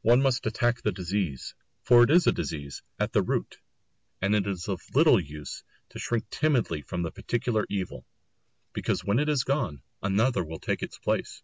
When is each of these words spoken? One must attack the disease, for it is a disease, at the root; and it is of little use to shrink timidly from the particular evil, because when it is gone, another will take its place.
One 0.00 0.22
must 0.22 0.46
attack 0.46 0.80
the 0.80 0.92
disease, 0.92 1.54
for 1.82 2.02
it 2.02 2.10
is 2.10 2.26
a 2.26 2.32
disease, 2.32 2.80
at 2.98 3.12
the 3.12 3.20
root; 3.20 3.58
and 4.22 4.34
it 4.34 4.46
is 4.46 4.66
of 4.66 4.80
little 4.94 5.20
use 5.20 5.62
to 5.90 5.98
shrink 5.98 6.30
timidly 6.30 6.80
from 6.80 7.02
the 7.02 7.10
particular 7.12 7.66
evil, 7.68 8.06
because 8.72 9.04
when 9.04 9.18
it 9.18 9.28
is 9.28 9.44
gone, 9.44 9.82
another 10.02 10.42
will 10.42 10.58
take 10.58 10.82
its 10.82 10.96
place. 10.96 11.42